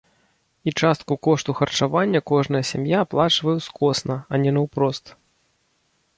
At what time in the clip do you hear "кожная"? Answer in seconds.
2.31-2.63